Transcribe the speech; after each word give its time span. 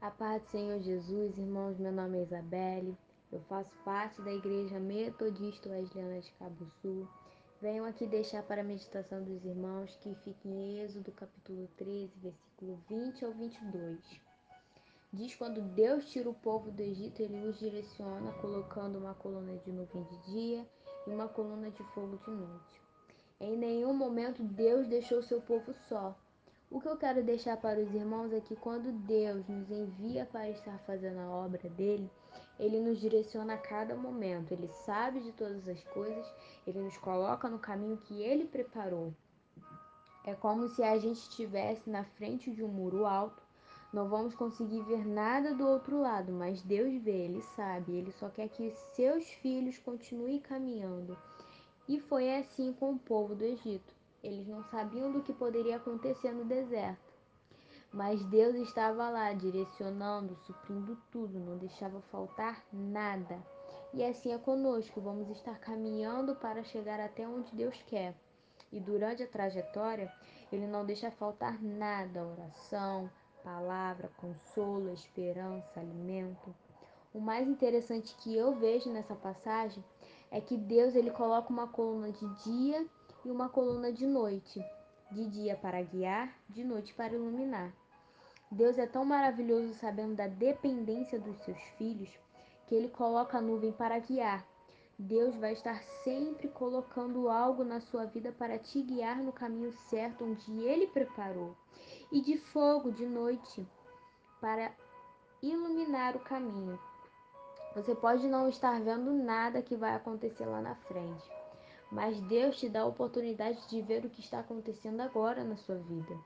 A 0.00 0.10
paz 0.10 0.42
do 0.42 0.48
Senhor 0.50 0.78
Jesus, 0.80 1.38
irmãos, 1.38 1.78
meu 1.78 1.90
nome 1.90 2.18
é 2.18 2.22
Isabelle, 2.22 2.96
eu 3.32 3.40
faço 3.48 3.74
parte 3.82 4.20
da 4.20 4.30
Igreja 4.30 4.78
Metodista 4.78 5.70
Wesleyana 5.70 6.20
de 6.20 6.30
Cabo 6.32 6.66
Sul. 6.82 7.08
Venho 7.62 7.84
aqui 7.86 8.06
deixar 8.06 8.42
para 8.42 8.60
a 8.60 8.64
meditação 8.64 9.24
dos 9.24 9.42
irmãos 9.42 9.96
que 10.02 10.14
fica 10.16 10.48
em 10.48 10.80
Êxodo 10.80 11.10
capítulo 11.12 11.66
13, 11.78 12.12
versículo 12.18 12.78
20 12.90 13.24
ao 13.24 13.32
22. 13.32 13.98
Diz 15.14 15.34
quando 15.34 15.62
Deus 15.62 16.10
tira 16.10 16.28
o 16.28 16.34
povo 16.34 16.70
do 16.70 16.82
Egito, 16.82 17.22
ele 17.22 17.48
os 17.48 17.58
direciona 17.58 18.32
colocando 18.34 18.98
uma 18.98 19.14
coluna 19.14 19.56
de 19.56 19.72
nuvem 19.72 20.04
de 20.04 20.18
dia 20.30 20.68
e 21.06 21.10
uma 21.10 21.26
coluna 21.26 21.70
de 21.70 21.82
fogo 21.94 22.18
de 22.18 22.30
noite. 22.30 22.82
Em 23.40 23.56
nenhum 23.56 23.94
momento 23.94 24.44
Deus 24.44 24.86
deixou 24.86 25.22
seu 25.22 25.40
povo 25.40 25.72
só. 25.88 26.14
O 26.68 26.80
que 26.80 26.88
eu 26.88 26.96
quero 26.96 27.22
deixar 27.22 27.56
para 27.56 27.80
os 27.80 27.94
irmãos 27.94 28.32
é 28.32 28.40
que 28.40 28.56
quando 28.56 28.90
Deus 28.90 29.46
nos 29.46 29.70
envia 29.70 30.26
para 30.26 30.50
estar 30.50 30.76
fazendo 30.80 31.20
a 31.20 31.30
obra 31.30 31.68
dele, 31.70 32.10
ele 32.58 32.80
nos 32.80 32.98
direciona 32.98 33.54
a 33.54 33.58
cada 33.58 33.94
momento, 33.94 34.52
ele 34.52 34.68
sabe 34.84 35.20
de 35.20 35.30
todas 35.32 35.68
as 35.68 35.82
coisas, 35.84 36.26
ele 36.66 36.80
nos 36.80 36.98
coloca 36.98 37.48
no 37.48 37.60
caminho 37.60 37.96
que 37.98 38.20
ele 38.20 38.44
preparou. 38.44 39.14
É 40.24 40.34
como 40.34 40.68
se 40.68 40.82
a 40.82 40.98
gente 40.98 41.18
estivesse 41.18 41.88
na 41.88 42.02
frente 42.02 42.50
de 42.50 42.64
um 42.64 42.68
muro 42.68 43.06
alto, 43.06 43.40
não 43.92 44.08
vamos 44.08 44.34
conseguir 44.34 44.82
ver 44.82 45.06
nada 45.06 45.54
do 45.54 45.64
outro 45.64 46.00
lado, 46.00 46.32
mas 46.32 46.60
Deus 46.62 47.00
vê, 47.00 47.26
ele 47.26 47.42
sabe, 47.54 47.92
ele 47.92 48.10
só 48.10 48.28
quer 48.28 48.48
que 48.48 48.72
seus 48.96 49.24
filhos 49.24 49.78
continuem 49.78 50.40
caminhando. 50.40 51.16
E 51.88 52.00
foi 52.00 52.34
assim 52.34 52.72
com 52.72 52.92
o 52.92 52.98
povo 52.98 53.36
do 53.36 53.44
Egito. 53.44 53.94
Eles 54.22 54.46
não 54.46 54.62
sabiam 54.64 55.12
do 55.12 55.22
que 55.22 55.32
poderia 55.32 55.76
acontecer 55.76 56.32
no 56.32 56.44
deserto. 56.44 57.14
Mas 57.92 58.24
Deus 58.26 58.56
estava 58.56 59.08
lá, 59.08 59.32
direcionando, 59.32 60.36
suprindo 60.46 60.98
tudo, 61.10 61.38
não 61.38 61.56
deixava 61.56 62.00
faltar 62.10 62.64
nada. 62.72 63.38
E 63.94 64.04
assim 64.04 64.32
é 64.32 64.38
conosco, 64.38 65.00
vamos 65.00 65.30
estar 65.30 65.58
caminhando 65.58 66.34
para 66.34 66.64
chegar 66.64 67.00
até 67.00 67.26
onde 67.26 67.54
Deus 67.54 67.80
quer. 67.86 68.14
E 68.72 68.80
durante 68.80 69.22
a 69.22 69.28
trajetória, 69.28 70.12
Ele 70.52 70.66
não 70.66 70.84
deixa 70.84 71.10
faltar 71.10 71.62
nada: 71.62 72.26
oração, 72.26 73.08
palavra, 73.42 74.10
consolo, 74.16 74.92
esperança, 74.92 75.80
alimento. 75.80 76.54
O 77.14 77.20
mais 77.20 77.48
interessante 77.48 78.14
que 78.16 78.36
eu 78.36 78.54
vejo 78.56 78.90
nessa 78.90 79.14
passagem 79.14 79.82
é 80.30 80.40
que 80.40 80.56
Deus 80.56 80.94
ele 80.94 81.10
coloca 81.10 81.48
uma 81.50 81.68
coluna 81.68 82.10
de 82.10 82.28
dia 82.44 82.86
e 83.26 83.30
uma 83.30 83.48
coluna 83.48 83.92
de 83.92 84.06
noite, 84.06 84.64
de 85.10 85.28
dia 85.28 85.56
para 85.56 85.82
guiar, 85.82 86.32
de 86.48 86.62
noite 86.62 86.94
para 86.94 87.12
iluminar. 87.12 87.72
Deus 88.48 88.78
é 88.78 88.86
tão 88.86 89.04
maravilhoso 89.04 89.74
sabendo 89.74 90.14
da 90.14 90.28
dependência 90.28 91.18
dos 91.18 91.36
seus 91.38 91.60
filhos 91.76 92.08
que 92.68 92.74
ele 92.76 92.88
coloca 92.88 93.38
a 93.38 93.40
nuvem 93.40 93.72
para 93.72 93.98
guiar. 93.98 94.46
Deus 94.96 95.34
vai 95.34 95.54
estar 95.54 95.82
sempre 96.04 96.46
colocando 96.46 97.28
algo 97.28 97.64
na 97.64 97.80
sua 97.80 98.04
vida 98.04 98.30
para 98.30 98.60
te 98.60 98.80
guiar 98.80 99.16
no 99.16 99.32
caminho 99.32 99.72
certo 99.90 100.24
onde 100.24 100.62
ele 100.62 100.86
preparou, 100.86 101.56
e 102.12 102.20
de 102.20 102.38
fogo 102.38 102.92
de 102.92 103.04
noite 103.06 103.66
para 104.40 104.70
iluminar 105.42 106.14
o 106.14 106.20
caminho. 106.20 106.78
Você 107.74 107.92
pode 107.92 108.28
não 108.28 108.48
estar 108.48 108.80
vendo 108.80 109.12
nada 109.12 109.60
que 109.60 109.76
vai 109.76 109.96
acontecer 109.96 110.46
lá 110.46 110.60
na 110.60 110.76
frente, 110.76 111.28
mas 111.90 112.20
Deus 112.22 112.58
te 112.58 112.68
dá 112.68 112.82
a 112.82 112.86
oportunidade 112.86 113.66
de 113.68 113.80
ver 113.82 114.04
o 114.04 114.10
que 114.10 114.20
está 114.20 114.40
acontecendo 114.40 115.00
agora 115.00 115.44
na 115.44 115.56
sua 115.56 115.76
vida. 115.76 116.16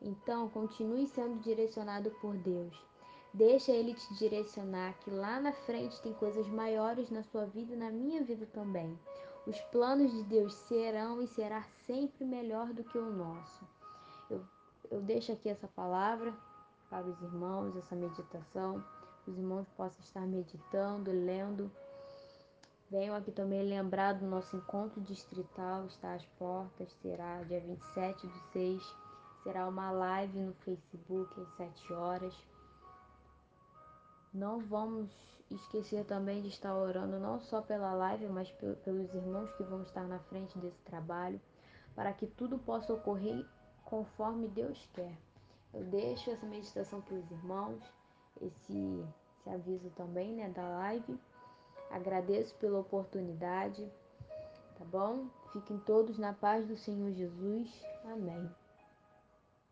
Então, 0.00 0.48
continue 0.48 1.06
sendo 1.06 1.40
direcionado 1.40 2.10
por 2.20 2.36
Deus. 2.36 2.74
Deixa 3.32 3.72
Ele 3.72 3.94
te 3.94 4.14
direcionar, 4.14 4.98
que 5.00 5.10
lá 5.10 5.40
na 5.40 5.52
frente 5.52 6.00
tem 6.02 6.12
coisas 6.14 6.46
maiores 6.48 7.10
na 7.10 7.22
sua 7.22 7.46
vida 7.46 7.74
e 7.74 7.76
na 7.76 7.90
minha 7.90 8.22
vida 8.22 8.46
também. 8.46 8.98
Os 9.46 9.60
planos 9.72 10.10
de 10.12 10.22
Deus 10.24 10.54
serão 10.54 11.22
e 11.22 11.26
será 11.26 11.62
sempre 11.86 12.24
melhor 12.24 12.72
do 12.72 12.84
que 12.84 12.98
o 12.98 13.10
nosso. 13.10 13.64
Eu, 14.28 14.40
eu 14.90 15.00
deixo 15.00 15.32
aqui 15.32 15.48
essa 15.48 15.68
palavra 15.68 16.34
para 16.88 17.06
os 17.06 17.20
irmãos, 17.22 17.76
essa 17.76 17.94
meditação 17.94 18.82
os 19.26 19.38
irmãos 19.38 19.68
possam 19.76 20.00
estar 20.00 20.26
meditando, 20.26 21.10
lendo. 21.10 21.70
Venham 22.90 23.14
aqui 23.14 23.30
também 23.30 23.62
lembrar 23.62 24.14
do 24.14 24.26
nosso 24.26 24.56
encontro 24.56 25.00
distrital, 25.02 25.86
está 25.86 26.14
às 26.14 26.26
portas, 26.38 26.90
será 27.00 27.40
dia 27.44 27.60
27 27.60 28.26
do 28.26 28.38
6. 28.52 28.96
Será 29.44 29.68
uma 29.68 29.92
live 29.92 30.40
no 30.40 30.52
Facebook 30.54 31.40
às 31.40 31.48
7 31.56 31.92
horas. 31.92 32.34
Não 34.34 34.58
vamos 34.58 35.08
esquecer 35.50 36.04
também 36.04 36.42
de 36.42 36.48
estar 36.48 36.74
orando 36.74 37.18
não 37.18 37.40
só 37.40 37.62
pela 37.62 37.92
live, 37.92 38.26
mas 38.26 38.50
pelos 38.84 39.14
irmãos 39.14 39.52
que 39.52 39.62
vão 39.62 39.82
estar 39.82 40.04
na 40.04 40.18
frente 40.18 40.58
desse 40.58 40.80
trabalho, 40.82 41.40
para 41.94 42.12
que 42.12 42.26
tudo 42.26 42.58
possa 42.58 42.92
ocorrer 42.92 43.46
conforme 43.84 44.48
Deus 44.48 44.88
quer. 44.94 45.16
Eu 45.72 45.84
deixo 45.84 46.30
essa 46.30 46.46
meditação 46.46 47.00
para 47.00 47.14
os 47.14 47.30
irmãos 47.30 47.80
esse, 48.40 49.04
esse 49.38 49.50
aviso 49.50 49.90
também, 49.90 50.34
né, 50.34 50.48
da 50.48 50.68
live. 50.68 51.18
Agradeço 51.90 52.54
pela 52.54 52.78
oportunidade, 52.78 53.90
tá 54.78 54.84
bom? 54.84 55.26
Fiquem 55.52 55.78
todos 55.80 56.18
na 56.18 56.32
paz 56.32 56.66
do 56.66 56.76
Senhor 56.76 57.12
Jesus. 57.12 57.68
Amém. 58.04 58.48